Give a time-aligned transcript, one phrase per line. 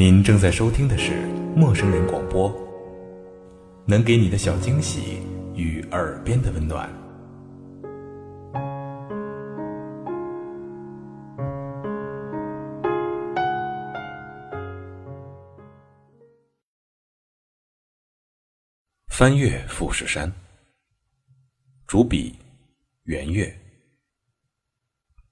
[0.00, 2.56] 您正在收听的是陌生人广播，
[3.84, 5.20] 能给你的小惊喜
[5.56, 6.88] 与耳边的温暖。
[19.08, 20.32] 翻越富士山，
[21.88, 22.36] 主笔
[23.02, 23.52] 圆月。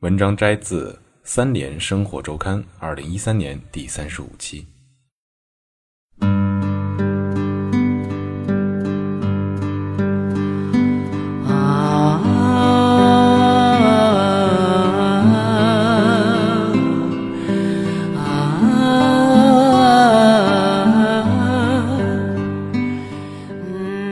[0.01, 0.93] 文章摘自
[1.29, 4.64] 《三联生活周刊》二零一三年第三十五期。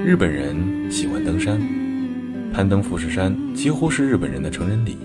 [0.05, 1.61] 日本人喜欢登山，
[2.53, 4.99] 攀登富士山几乎是日本人的成人礼。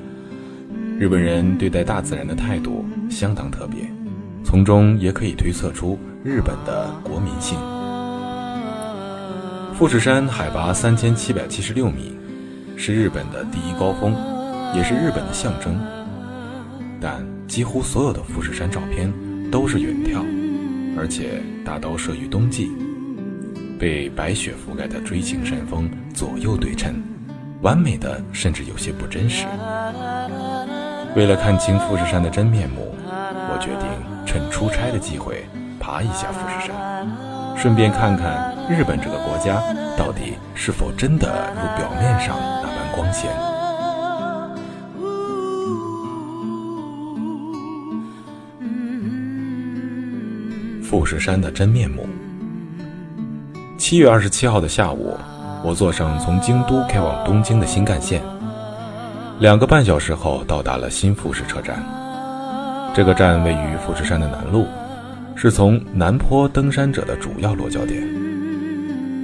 [0.99, 3.89] 日本人对待大自然的态度相当特别，
[4.43, 7.57] 从中也可以推测出日本的国民性。
[9.73, 12.13] 富士山海拔三千七百七十六米，
[12.75, 14.13] 是日本的第一高峰，
[14.75, 15.79] 也是日本的象征。
[16.99, 19.09] 但几乎所有的富士山照片
[19.49, 20.21] 都是远眺，
[20.97, 22.69] 而且大都摄于冬季。
[23.79, 27.01] 被白雪覆盖的锥形山峰左右对称，
[27.61, 29.45] 完美的甚至有些不真实。
[31.15, 33.87] 为了看清富士山的真面目，我决定
[34.25, 35.45] 趁出差的机会
[35.79, 37.07] 爬一下富士山，
[37.57, 39.61] 顺便看看日本这个国家
[39.97, 43.29] 到底是否真的如表面上那般光鲜。
[50.83, 52.07] 富士山的真面目。
[53.77, 55.17] 七月二十七号的下午，
[55.63, 58.21] 我坐上从京都开往东京的新干线，
[59.39, 61.81] 两个半小时后到达了新富士车站。
[62.93, 64.65] 这个站位于富士山的南麓，
[65.33, 68.03] 是从南坡登山者的主要落脚点。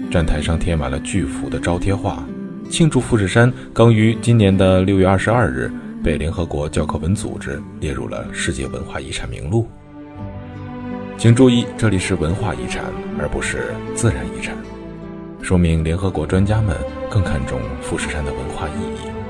[0.10, 2.24] 站台上贴满了巨幅的招贴画，
[2.70, 5.70] 庆祝富士山刚于今年的六月二十二日
[6.02, 9.68] 被联合国教科文组织列入了世界文化遗产名录。
[11.18, 12.86] 请注意，这里是文化遗产，
[13.20, 14.56] 而不是自然遗产，
[15.42, 16.74] 说明联合国专家们
[17.10, 19.25] 更看重富士山的文化意义。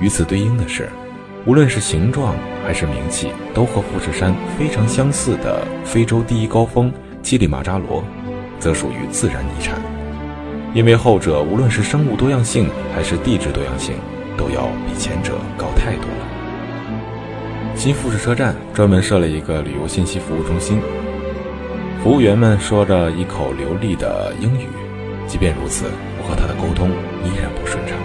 [0.00, 0.88] 与此对应的是，
[1.44, 2.34] 无论是形状
[2.66, 8.02] 还是名气，都和富士山非常相似的非洲第一高峰乞力马扎罗，
[8.58, 9.78] 则属于自然遗产，
[10.74, 13.94] 因为后者无论是生物多样性还是地质多样性，
[14.38, 16.26] 都要比前者高太多了。
[17.76, 20.80] 新富士车站专门设了一个旅游信息服务中心，
[22.02, 24.66] 服务员们说着一口流利的英语，
[25.26, 25.86] 即便如此，
[26.18, 26.90] 我和他的沟通
[27.22, 27.96] 依然不顺畅，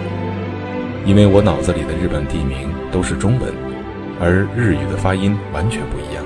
[1.06, 3.54] 因为我脑子里的日本地名都是中文，
[4.18, 6.24] 而日语的发音完全不一样，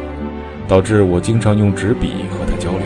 [0.67, 2.81] 导致我经常用纸笔和他交流。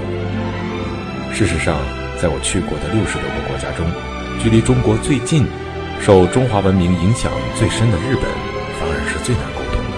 [1.33, 1.79] 事实上，
[2.19, 3.87] 在我去过的六十多个国家中，
[4.43, 5.47] 距离中国最近、
[6.03, 8.27] 受中华文明影响最深的日本，
[8.83, 9.97] 反而是最难沟通的。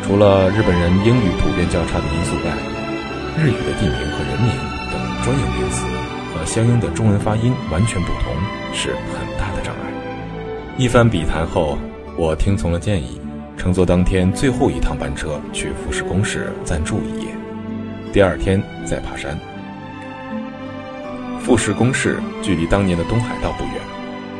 [0.00, 2.56] 除了日本人英语普遍较差的因素外，
[3.36, 4.48] 日语的地名和人名
[4.88, 5.84] 等专有名词
[6.32, 8.32] 和相应的中文发音完全不同，
[8.72, 9.39] 是很。
[10.80, 11.76] 一番笔谈后，
[12.16, 13.20] 我听从了建议，
[13.54, 17.26] 乘坐当天最后一趟班车去富士宫市暂住一夜，
[18.14, 19.38] 第二天再爬山。
[21.38, 23.74] 富士宫市距离当年的东海道不远，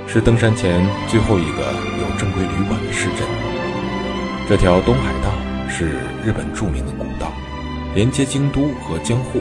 [0.07, 3.29] 是登山前最后一个有正规旅馆的市镇。
[4.49, 5.29] 这条东海道。
[5.73, 5.91] 是
[6.25, 7.33] 日本著名的古道，
[7.95, 9.41] 连接京都和江户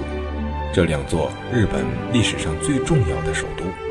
[0.71, 1.83] 这两座日本
[2.13, 3.88] 历史上最重要的首都。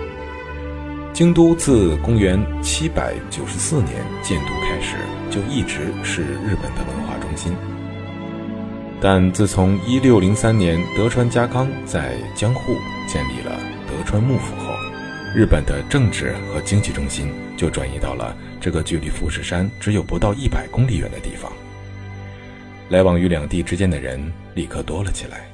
[1.19, 4.95] 京都自公元七百九十四年建都开始，
[5.29, 7.53] 就一直是日本的文化中心。
[9.01, 12.77] 但自从一六零三年德川家康在江户
[13.09, 13.59] 建立了
[13.89, 14.73] 德川幕府后，
[15.35, 21.51] 日本的政治和经济中心就转移到了这个距离富士山只有不到一百公里远的地方。
[22.91, 25.51] 来往于两地之间的人立刻多了起来，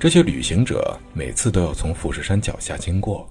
[0.00, 3.24] 这些旅行者每次都要从富士山脚下经过。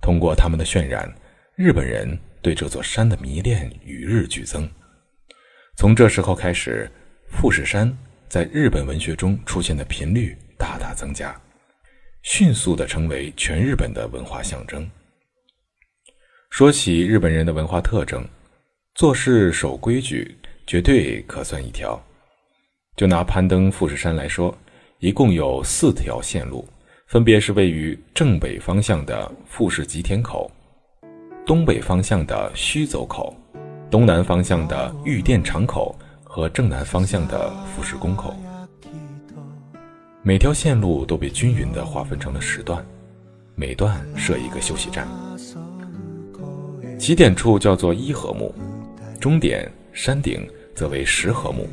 [0.00, 1.12] 通过他们的渲染，
[1.54, 4.68] 日本人对这座山的迷恋与日俱增。
[5.76, 6.90] 从这时候开始，
[7.28, 7.96] 富士山
[8.28, 11.38] 在日本文学中出现的频率大大增加，
[12.22, 14.88] 迅速的成为全日本的文化象征。
[16.50, 18.26] 说起日本人的文化特征，
[18.94, 22.02] 做事守规矩绝对可算一条。
[22.96, 24.56] 就拿攀登富士山来说，
[25.00, 26.66] 一共有四条线路，
[27.06, 30.50] 分别是位于正北方向的富士吉田口、
[31.46, 33.32] 东北方向的须走口、
[33.88, 38.34] 东南方向的玉电场口和正南方向的富士宫口。
[40.20, 42.84] 每条线路都被均匀地划分成了十段，
[43.54, 45.06] 每段设一个休息站。
[46.98, 48.52] 起点处叫做一合目，
[49.20, 50.44] 终点山顶
[50.74, 51.68] 则为十合目。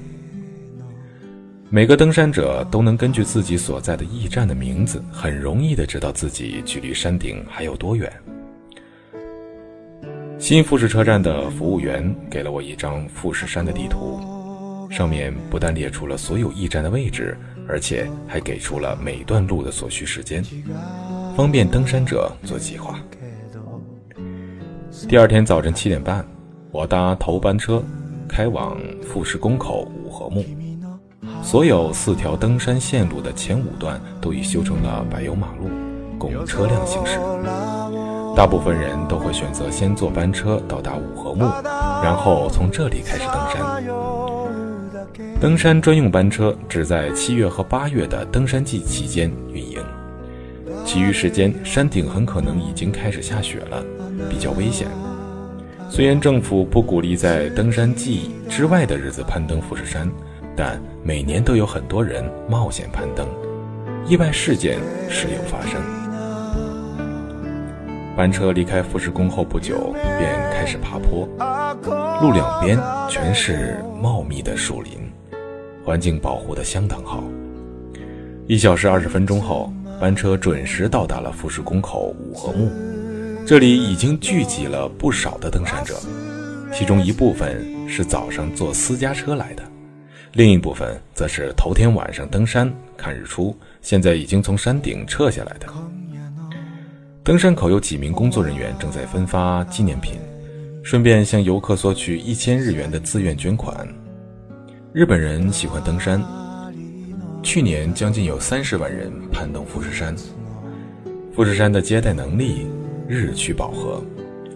[1.73, 8.13] 每个登山者都能根据自己所在的驿站的名字，很容易的知道自己距离山顶还有多远。
[10.37, 14.21] 新富士车站的服务员给了我一张富士山的地图，
[14.91, 17.35] 上面不但列出了所有驿站的位置，
[17.67, 20.43] 而且还给出了每段路的所需时间，
[21.35, 22.99] 方便登山者做计划。
[25.09, 26.23] 第二天早晨七点半，
[26.69, 27.83] 我搭头班车，
[28.29, 30.45] 开往富士宫口五合目。
[31.43, 35.69] 所有四条登山线路的前五段都已修成了柏油马路，
[36.17, 37.19] 供车辆行驶。
[38.35, 41.43] 大部分人都会选择先坐班车到达五合目，
[42.01, 43.83] 然后从这里开始登山。
[45.39, 49.79] 登山专用班车只在七月和八月的登山季期间运营，
[50.85, 53.83] 其余时间山顶很可能已经开始下雪了，
[54.29, 54.87] 比较危险。
[55.89, 60.09] 虽然政府不鼓励在登山季之外的日子攀登富士山。
[60.55, 63.27] 但每年都有很多人冒险攀登，
[64.07, 64.77] 意外事件
[65.09, 65.81] 时有发生。
[68.15, 71.27] 班车离开富士宫后不久，便开始爬坡，
[72.21, 72.79] 路两边
[73.09, 74.93] 全是茂密的树林，
[75.83, 77.23] 环境保护的相当好。
[78.45, 82.69] 一小时二十分钟后，班车准时到达了富士宫口五合目，
[83.47, 85.95] 这里已经聚集了不少的登山者，
[86.71, 89.63] 其中一部分是早上坐私家车来的。
[90.33, 95.67] 另一部分则是头天晚上登山看日出，现在已经从山顶撤下来的。
[97.23, 100.13] 登山口有几名工作人员正在分发纪念品，
[100.81, 103.87] 顺便向游客索取一千日元的自愿捐款。
[104.91, 106.19] 日本人喜欢登山，
[107.43, 110.15] 去年将近有三十万人攀登富士山。
[111.35, 112.67] 富士山的接待能力
[113.07, 114.03] 日趋饱和，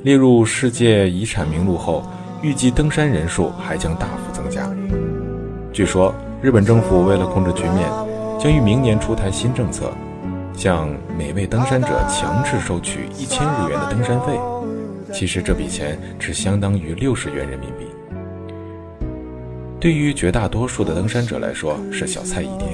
[0.04, 2.04] 列入世界遗产名录后，
[2.42, 4.68] 预计登山人数还将大幅增加。
[5.74, 7.88] 据说，日本政府为了控制局面，
[8.40, 9.92] 将于明年出台新政策，
[10.54, 14.40] 向每位登山者强制收取一千日元的登山费。
[15.14, 17.86] 其实这笔钱只相当于六十元人民币，
[19.80, 22.68] 对于绝大多数的登山者来说是小菜一碟。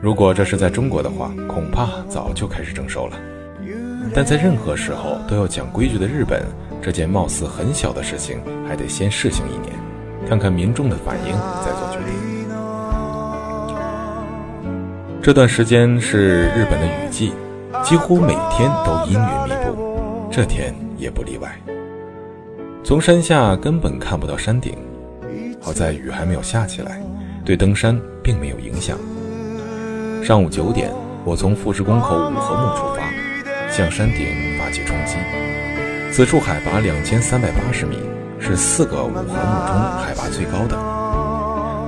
[0.00, 3.16] 如果这是在中国的话，恐怕早就开始征收了。
[4.14, 6.42] 但在任何时候都要讲规矩的日本，
[6.80, 9.72] 这件貌似很小的事情还得先试行一年。
[10.28, 11.32] 看看民众的反应，
[11.64, 12.14] 再做决定。
[15.22, 17.32] 这段时间是日本的雨季，
[17.82, 21.56] 几乎每天都阴云密布，这天也不例外。
[22.84, 24.76] 从山下根本看不到山顶，
[25.60, 27.00] 好在雨还没有下起来，
[27.44, 28.96] 对登山并没有影响。
[30.22, 30.92] 上午九点，
[31.24, 33.02] 我从富士宫口五合目出发，
[33.70, 34.26] 向山顶
[34.58, 35.16] 发起冲击。
[36.12, 37.98] 此处海拔两千三百八十米。
[38.38, 40.76] 是四个五合目中海拔最高的，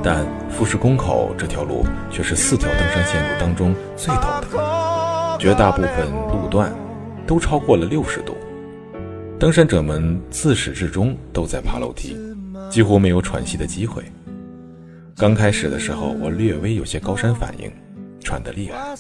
[0.03, 6.73] 但富士宫口这条路却是四条登山线路当中最陡的，绝大部分路段
[7.27, 8.37] 都超过了六十度。
[9.39, 12.17] 登山者们自始至终都在爬楼梯，
[12.69, 14.03] 几乎没有喘息的机会。
[15.17, 17.71] 刚开始的时候，我略微有些高山反应，
[18.21, 18.97] 喘得厉害，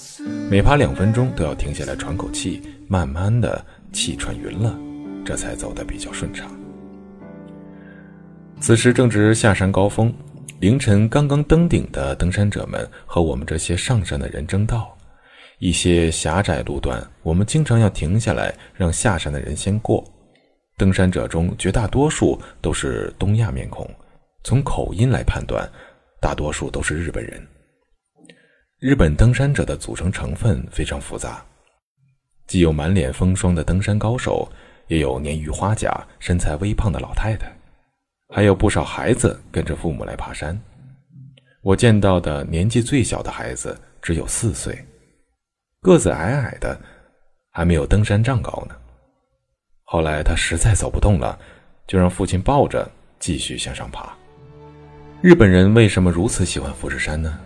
[0.48, 4.78] 每爬两分钟都要停下来喘口气，慢慢的气喘匀了，
[5.24, 6.48] 这才走得比较顺畅。
[8.60, 10.12] 此时正值下山高峰，
[10.58, 14.94] 凌晨刚刚登顶的登山者们和我们这些上山的人争道。
[15.58, 20.04] 一些狭窄路段，我们经常要停下来让下山的人先过。
[20.76, 23.88] 登山者中绝大多数都是东亚面孔，
[24.44, 25.66] 从口音来判断，
[26.20, 27.40] 大多数都是日本人。
[28.80, 31.42] 日本登山者的组成成分非常复杂，
[32.46, 34.46] 既有满脸风霜的登山高手，
[34.88, 37.50] 也有年逾花甲、身材微胖的老太太。
[38.30, 40.58] 还有不少孩子跟着父母来爬山。
[41.62, 44.78] 我见到的年纪最小的孩子只有四岁，
[45.80, 46.78] 个子矮矮的，
[47.50, 48.74] 还没有登山杖高呢。
[49.82, 51.38] 后来他实在走不动了，
[51.86, 54.14] 就让父亲抱着继续向上爬。
[55.22, 57.38] 日本人为什么如此喜欢富士山呢？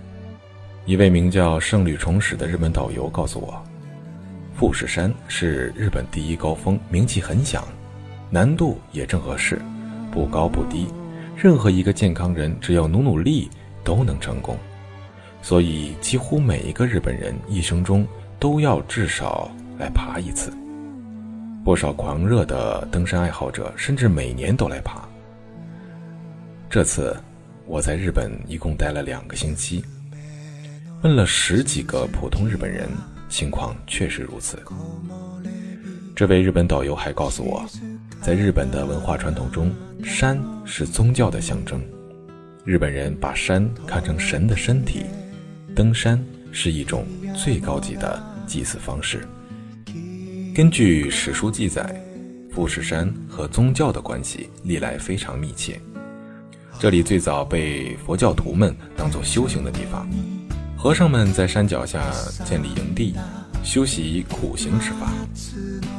[0.85, 3.65] 一位名叫圣旅重史的日本导游告诉我，
[4.57, 7.65] 富士山是日本第一高峰，名气很响，
[8.31, 9.63] 难度也正合适。
[10.13, 10.87] 不高不低，
[11.35, 13.49] 任何一个健康人只要努努力
[13.83, 14.57] 都能成功，
[15.41, 18.07] 所以几乎每一个日本人一生中
[18.39, 20.53] 都要至少来爬一次。
[21.65, 25.09] 不少狂热的登山爱好者甚至每年都来爬。
[26.69, 27.17] 这次
[27.67, 29.83] 我在日本一共待了两个星期，
[31.03, 32.89] 问了十几个普通日本人，
[33.29, 34.59] 情况确实如此。
[36.15, 37.65] 这位日本导游还告诉我，
[38.21, 39.73] 在日本的文化传统中，
[40.05, 41.81] 山是宗教的象征。
[42.65, 45.07] 日本人把山看成神的身体，
[45.75, 47.05] 登山是一种
[47.35, 49.27] 最高级的祭祀方式。
[50.55, 52.01] 根据史书记载，
[52.53, 55.81] 富士山和宗教的关系历来非常密切。
[56.79, 60.09] 这里最早被佛教徒们当作修行的地方，
[60.77, 62.13] 和尚们在山脚下
[62.45, 63.15] 建立营地，
[63.65, 65.13] 修习苦行之法。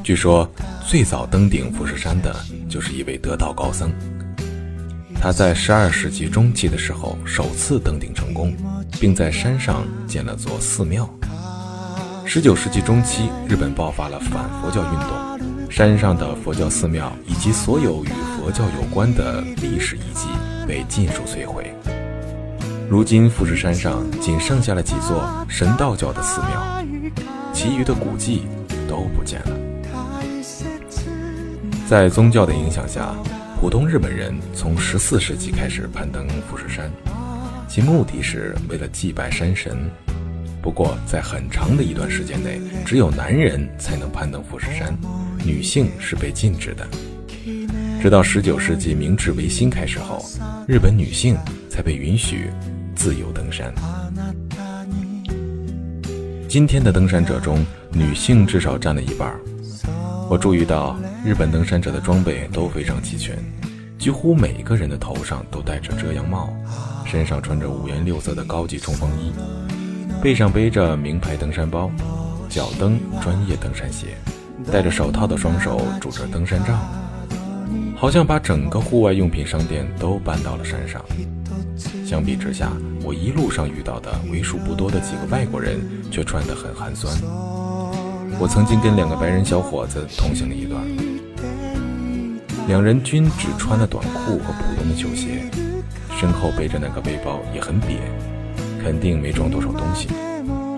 [0.03, 0.47] 据说，
[0.85, 2.35] 最早登顶富士山的
[2.69, 3.89] 就是一位得道高僧。
[5.15, 8.53] 他在十二世纪中期的时候首次登顶成功，
[8.99, 11.09] 并在山上建了座寺庙。
[12.25, 20.27] 十九世纪中期，日本爆发了反佛教运动，山上的佛教寺庙以及所有与佛教有关的历史遗迹
[20.67, 21.73] 被尽数摧毁。
[22.89, 26.83] 如今，富士山上仅剩下了几座神道教的寺庙，
[27.53, 28.41] 其余的古迹
[28.89, 29.62] 都不见了。
[31.87, 33.13] 在宗教的影响下。
[33.59, 36.91] 普通日本人从十四世纪开始攀登富士山，
[37.65, 39.89] 其目的是为了祭拜山神。
[40.61, 44.93] 不过，在很长的一段时间内，只有男人才能攀登富士山，
[45.45, 46.85] 女性是被禁止的。
[48.01, 50.21] 直到十九世纪明治维新开始后，
[50.67, 51.37] 日本女性
[51.69, 52.49] 才被允许
[52.93, 53.73] 自由登山。
[56.49, 59.33] 今天的登山者中，女性至少占了一半。
[60.29, 60.99] 我注意到。
[61.25, 63.37] 日本登山者的装备都非常齐全，
[63.97, 66.53] 几乎每个人的头上都戴着遮阳帽，
[67.05, 69.31] 身上穿着五颜六色的高级冲锋衣，
[70.21, 71.89] 背上背着名牌登山包，
[72.49, 74.17] 脚蹬专业登山鞋，
[74.69, 76.77] 戴着手套的双手拄着登山杖，
[77.95, 81.01] 好像把整个户外用品商店都搬到了山上。
[82.05, 82.69] 相比之下，
[83.01, 85.79] 我一路上遇到的为数不多的几个外国人
[86.11, 87.17] 却穿得很寒酸。
[88.39, 90.81] 我曾经跟两个白人小伙子同行了一段。
[92.67, 95.43] 两人均只穿了短裤和普通的球鞋，
[96.17, 97.97] 身后背着那个背包也很瘪，
[98.81, 100.07] 肯定没装多少东西。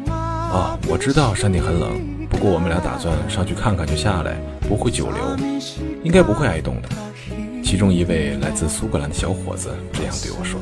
[0.09, 4.35] 哦，我知道山顶很冷，不过我们俩打算上去看看就下来，
[4.67, 5.37] 不会久留，
[6.03, 6.89] 应该不会挨冻的。
[7.63, 10.59] 其中一位来自苏格兰的小伙子这样对我说。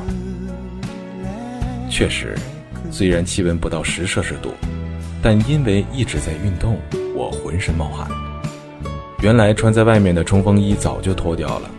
[1.89, 2.35] 确实，
[2.91, 4.51] 虽然气温不到十摄氏度，
[5.21, 6.77] 但因为一直在运动，
[7.15, 8.09] 我浑身冒汗。
[9.23, 11.71] 原来穿在外面的冲锋衣早就脱掉了。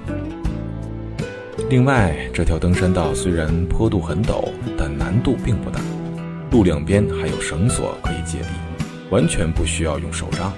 [1.68, 4.48] 另外，这条登山道虽然坡度很陡，
[4.78, 5.78] 但难度并不大，
[6.50, 8.46] 路两边还有绳索可以借力，
[9.10, 10.54] 完全不需要用手杖。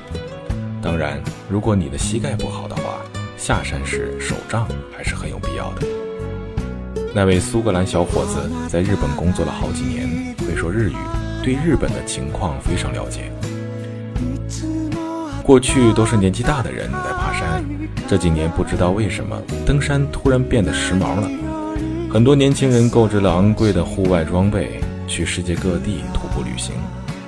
[0.81, 3.01] 当然，如果你的膝盖不好的话，
[3.37, 5.89] 下山时手杖还是很有必要的。
[7.13, 10.97] 那位苏格兰小伙子在日本工作了好几年，会说日语，
[11.43, 13.33] 对日本的情况非常了解。
[15.47, 17.65] 过去都是年纪大的人来爬山，
[18.09, 21.31] 这几年不知道为什么登山突然变得时髦了。
[22.13, 26.75] 很多年轻人购置了昂贵的户外装备，去世界各地徒步旅行，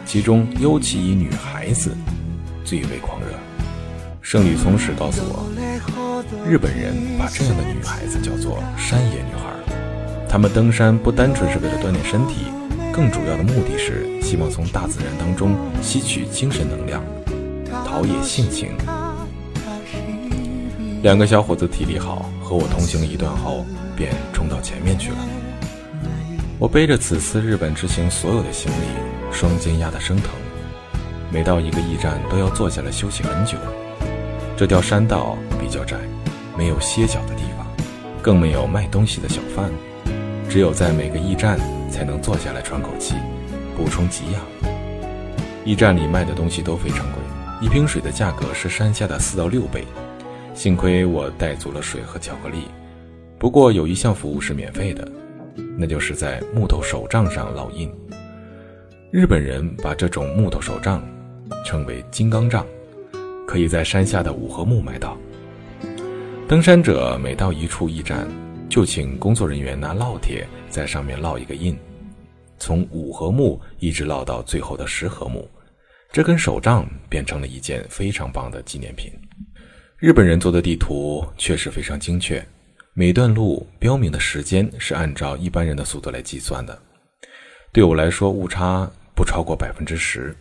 [0.04, 1.96] 其中尤其以女孩子
[2.64, 3.26] 最为狂热。
[4.20, 5.46] 圣女从史告诉我，
[6.44, 9.54] 日本人把这样的女孩子叫做“山野女孩”。
[10.28, 12.46] 她们登山不单纯是为了锻炼身体，
[12.92, 17.00] 更主要的目的是希望从大自然当中吸取精神能量。
[17.98, 18.68] 陶冶性情。
[21.02, 25.16] 两个小伙子体力好，和我同行了一段后，便冲到前面去了。
[26.60, 30.30] 我背着此次日本之行所有的行李，双肩压得生疼。
[31.32, 33.58] 每到一个驿站，都要坐下来休息很久。
[34.56, 35.96] 这条山道比较窄，
[36.56, 37.66] 没有歇脚的地方，
[38.22, 39.72] 更没有卖东西的小贩，
[40.48, 41.58] 只有在每个驿站
[41.90, 43.16] 才能坐下来喘口气，
[43.76, 44.40] 补充给养。
[45.64, 47.27] 驿站里卖的东西都非常贵。
[47.60, 49.84] 一瓶水的价格是山下的四到六倍，
[50.54, 52.68] 幸亏我带足了水和巧克力。
[53.36, 55.10] 不过有一项服务是免费的，
[55.76, 57.92] 那就是在木头手杖上烙印。
[59.10, 61.02] 日本人把这种木头手杖
[61.64, 62.64] 称为“金刚杖”，
[63.44, 65.16] 可以在山下的五合木买到。
[66.46, 68.28] 登山者每到一处驿站，
[68.68, 71.76] 就请工作人员拿烙铁在上面烙一个印，
[72.56, 75.48] 从五合目一直烙到最后的十合目。
[76.10, 79.12] 这根手杖变成了一件非常棒的纪念品。
[79.98, 82.44] 日本人做的地图确实非常精确，
[82.94, 86.76] 每段路标明的时间是按照一般人的速度来计算的。
[87.72, 90.34] 对我来说，误差不超过百分之十。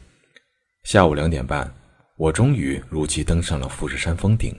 [0.83, 1.69] 下午两点半，
[2.15, 4.55] 我终于如期登上了富士山峰顶，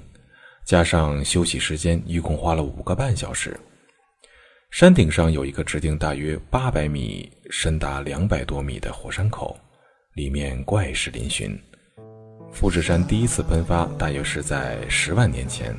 [0.67, 3.59] 加上休息时间，一共花了五个半小时。
[4.71, 9.59] 山顶上有一个直径大约八百米、深达两百多米的火山口，
[10.19, 11.57] 里面怪石嶙峋。
[12.51, 15.73] 富士山第一次喷发大约是在十万年前，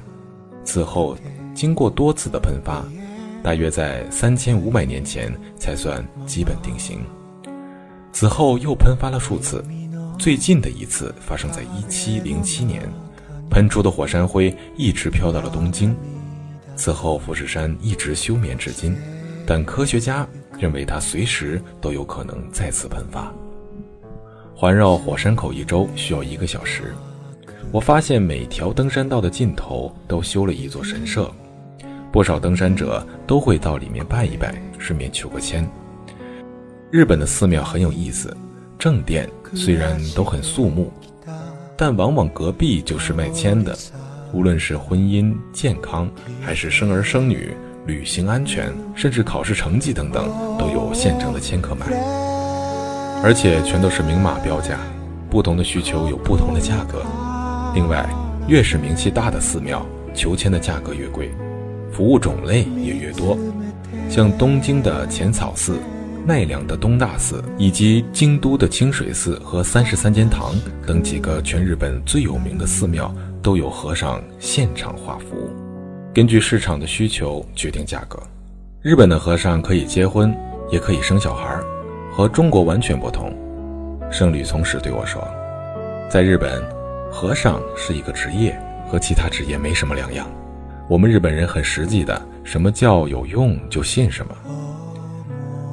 [0.63, 1.17] 此后
[1.53, 2.81] 经过多次的喷发，
[3.43, 7.01] 大约在三千五百年前才算基本定型。
[8.13, 9.61] 此后又喷发了数次，
[10.17, 12.81] 最近的一次发生在一七零七年，
[13.49, 15.93] 喷出的火山灰一直飘到了东京。
[16.77, 18.95] 此后富士山一直休眠至今，
[19.45, 20.25] 但科学家
[20.57, 23.33] 认为它随时都有可能再次喷发。
[24.59, 26.93] 环绕火山口一周需要一个小时。
[27.71, 31.31] 我发现每条登山道的尽头都修了一座神社，
[32.11, 35.65] 不少登山者都会到里面拜一拜，顺便求个签。
[36.91, 38.35] 日本的寺庙很有意思，
[38.77, 40.91] 正殿虽然都很肃穆，
[41.77, 43.73] 但往往隔壁就是卖签的。
[44.33, 46.11] 无论是婚姻、健康，
[46.41, 47.53] 还是生儿生女、
[47.85, 51.85] 旅行安全，甚至考试成绩等等，都有现成的签可买，
[53.23, 54.79] 而且全都是明码标价，
[55.29, 57.03] 不同的需求有不同的价格。
[57.73, 58.09] 另外，
[58.47, 61.29] 越是名气大的寺庙，求签的价格越贵，
[61.91, 63.37] 服务种类也越多，
[64.09, 65.77] 像东京的浅草寺。
[66.25, 70.53] 奈良的东大寺，以及京都的清水寺和三十三间堂
[70.85, 73.11] 等几个全日本最有名的寺庙，
[73.41, 75.49] 都有和尚现场画符，
[76.13, 78.21] 根据市场的需求决定价格。
[78.81, 80.35] 日本的和尚可以结婚，
[80.69, 81.57] 也可以生小孩，
[82.19, 83.33] 和中国完全不同。
[84.11, 85.25] 圣女从实对我说，
[86.11, 86.61] 在日本，
[87.09, 88.59] 和尚是一个职业，
[88.89, 90.27] 和其他职业没什么两样。
[90.89, 94.35] 我们日本人很实际的，什么叫有用就信什么。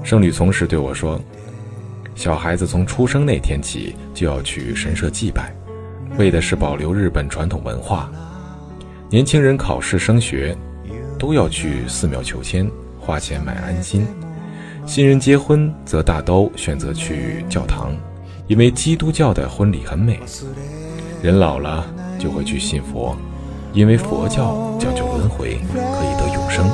[0.05, 1.21] 圣女从始对我说
[2.15, 5.53] ：“小孩子从出生那天起就要去神社祭拜，
[6.17, 8.09] 为的是保留日本传统文化。
[9.11, 10.57] 年轻人考试升学，
[11.19, 14.07] 都要去寺庙求签，花钱买安心。
[14.87, 17.93] 新人结婚则大都选择去教堂，
[18.47, 20.21] 因为基督教的婚礼很美。
[21.23, 21.85] 人老了
[22.19, 23.15] 就会去信佛，
[23.73, 26.65] 因为佛教讲究轮回，可以得永生。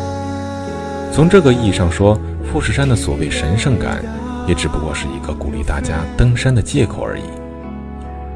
[1.10, 2.18] 从这个意义上说。”
[2.52, 4.04] 富士山的所谓神圣感，
[4.46, 7.22] 也只不过是一个鼓励大家登山的借口而已。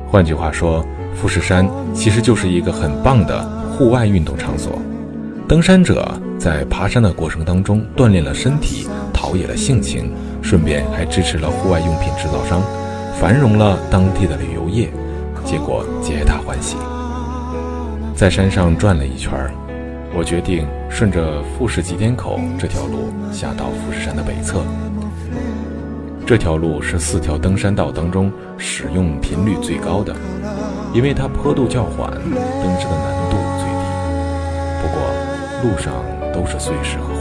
[0.09, 0.83] 换句话说，
[1.15, 4.81] 富士山其实就是一个很棒的户外运动场所。
[5.47, 12.61] 登山者在爬山的过程当中锻炼了身体，陶冶了性情，顺便还支持了户外用品制造商，
[13.19, 14.91] 繁荣了当地的旅游业，
[15.43, 16.77] 结果皆大欢喜。
[18.15, 19.33] 在山上转了一圈。
[20.19, 24.63] 我决定顺着富士吉田口这条路下到富士山的北侧。
[26.25, 30.17] 这条路是四条登山道当中使用频率最高的，
[30.95, 33.85] 因为它坡度较缓，登山的难度最低。
[34.81, 34.97] 不过
[35.63, 35.93] 路上
[36.33, 37.13] 都是碎石和，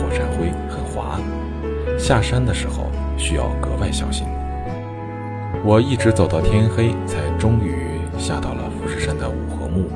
[2.06, 4.28] 下山的时候需要格外小心。
[5.64, 9.90] 我一直走到天黑，才终于下到了富士山的五合目。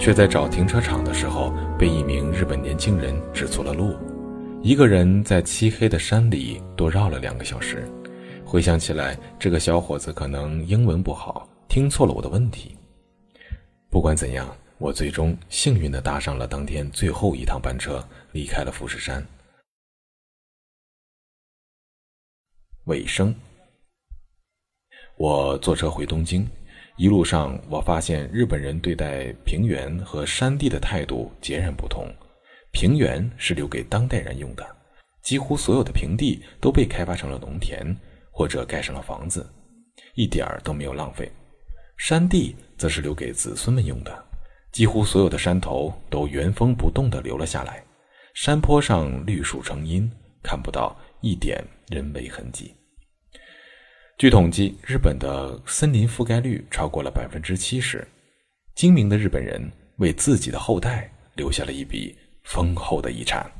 [0.00, 3.94] 却在找停车场的时候，被一名日本年轻人指错了路。
[4.62, 7.88] 一个人在漆黑的山里多绕了两个小时。
[8.44, 12.76] 回想起来，这个小伙子可能英文不好，听错了我的问题。
[13.88, 19.24] 不管怎样，我最终幸运地搭上了当天最后一趟班车，离开了富士山。
[22.86, 23.32] 尾声，
[25.16, 26.48] 我坐车回东京。
[26.96, 32.12] 一路上，我发现日本人对待平原和山地的态度截然不同。
[32.72, 34.66] 平原是留给当代人用的，
[35.22, 37.96] 几乎所有的平地都被开发成了农田，
[38.32, 39.48] 或者盖上了房子，
[40.14, 41.30] 一点儿都没有浪费。
[41.96, 44.24] 山地则是留给子孙们用的，
[44.72, 47.80] 几乎所有的山头都原封不动地留了下来，
[48.34, 50.10] 山坡上绿树成荫，
[50.42, 52.74] 看不到一点人为痕迹。
[54.18, 58.06] 据统计，日本的森林覆盖率超过了百分之七十。
[58.74, 63.50] 精明的日本人为自己的后代留下了一笔丰厚的遗产。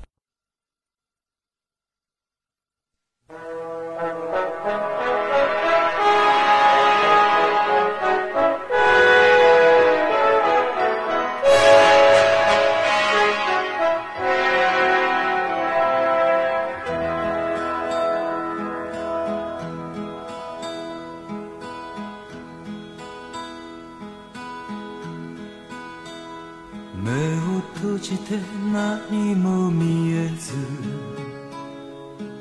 [28.03, 28.37] して
[28.73, 30.55] 何も見えず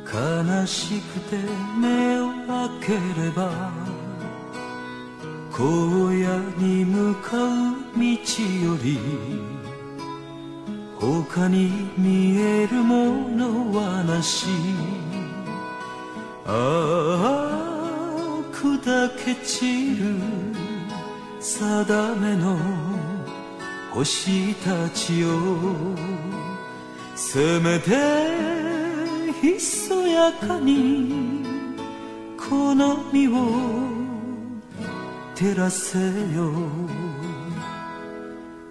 [0.06, 1.38] 悲しくて
[1.80, 3.72] 目を開ければ
[5.52, 8.98] 荒野に向かう道より
[11.00, 14.48] 他に見えるものはなし。
[16.46, 17.72] ああ
[18.52, 20.16] 砕け散る
[21.40, 22.58] 定めの
[23.94, 25.28] 星たちよ
[27.16, 27.92] せめて
[29.42, 31.44] ひそやかに
[32.38, 33.32] この身を
[35.36, 36.52] 照らせよ。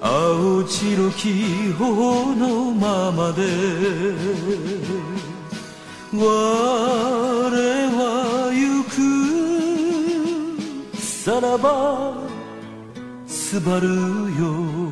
[0.00, 3.42] 青白き頬のままで
[6.12, 7.17] 我
[11.40, 12.14] ならば
[13.24, 14.88] すばるよ。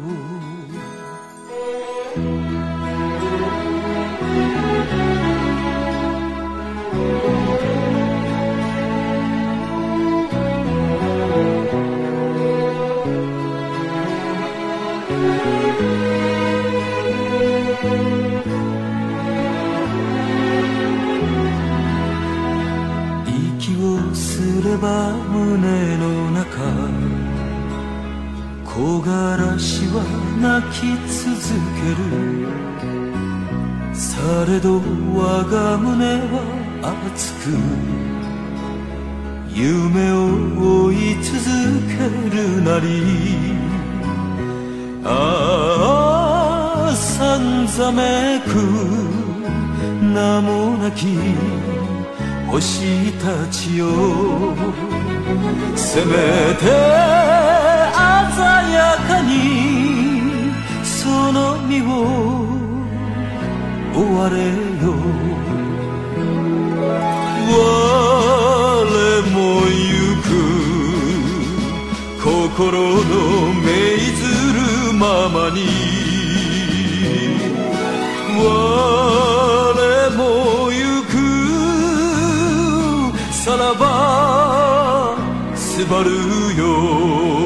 [24.79, 26.47] ば胸の中。
[28.65, 28.71] 木
[29.03, 30.03] 枯らしは
[30.41, 31.25] 泣き続
[31.77, 32.05] ける。
[33.95, 34.81] されど
[35.15, 36.43] 我が胸は
[37.05, 37.45] 熱く。
[39.49, 40.15] 夢を
[40.85, 41.35] 追い続
[41.89, 41.95] け
[42.37, 42.87] るなり。
[45.05, 48.49] ああさんざめく
[50.03, 51.07] 名もなき。
[52.57, 53.87] 星たちよ。
[55.75, 56.15] せめ
[56.55, 56.73] て鮮
[58.73, 59.31] やかに
[60.83, 61.39] その
[61.69, 61.85] 身を
[63.95, 64.85] 追われよ。
[67.49, 67.55] 我
[69.35, 69.85] も行
[70.23, 70.29] く
[72.25, 73.13] 心の
[73.53, 73.67] 命
[74.17, 75.57] ずるままに。
[78.39, 79.66] 我
[83.75, 85.17] ば
[85.55, 86.11] すばる
[86.57, 87.46] よ。